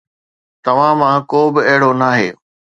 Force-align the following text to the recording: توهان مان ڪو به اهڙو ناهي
توهان 0.63 0.93
مان 0.99 1.15
ڪو 1.31 1.41
به 1.53 1.61
اهڙو 1.69 1.91
ناهي 2.01 2.29